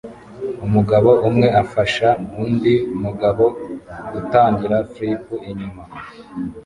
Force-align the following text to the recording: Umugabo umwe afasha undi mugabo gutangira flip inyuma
Umugabo 0.65 1.09
umwe 1.27 1.47
afasha 1.63 2.09
undi 2.43 2.75
mugabo 3.03 3.45
gutangira 4.11 4.77
flip 4.91 5.23
inyuma 5.49 5.83